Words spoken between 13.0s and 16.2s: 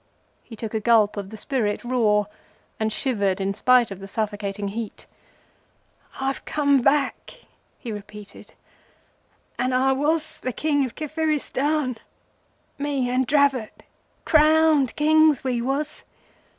and Dravot—crowned Kings we was!